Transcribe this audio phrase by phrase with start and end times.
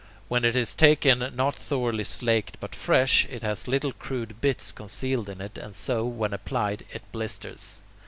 [0.29, 5.29] When it is taken not thoroughly slaked but fresh, it has little crude bits concealed
[5.29, 7.83] in it, and so, when applied, it blisters.